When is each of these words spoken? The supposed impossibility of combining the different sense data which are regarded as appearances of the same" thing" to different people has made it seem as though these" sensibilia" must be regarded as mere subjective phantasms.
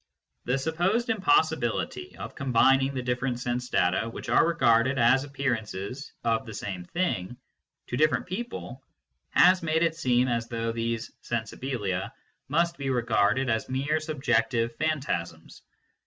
The 0.45 0.57
supposed 0.57 1.11
impossibility 1.11 2.17
of 2.17 2.33
combining 2.33 2.95
the 2.95 3.03
different 3.03 3.39
sense 3.39 3.69
data 3.69 4.09
which 4.09 4.29
are 4.29 4.47
regarded 4.47 4.97
as 4.97 5.23
appearances 5.23 6.11
of 6.23 6.43
the 6.43 6.55
same" 6.55 6.85
thing" 6.95 7.37
to 7.85 7.97
different 7.97 8.25
people 8.25 8.83
has 9.29 9.61
made 9.61 9.83
it 9.83 9.95
seem 9.95 10.27
as 10.27 10.47
though 10.47 10.71
these" 10.71 11.11
sensibilia" 11.21 12.11
must 12.49 12.79
be 12.79 12.89
regarded 12.89 13.47
as 13.47 13.69
mere 13.69 13.99
subjective 13.99 14.75
phantasms. 14.77 15.61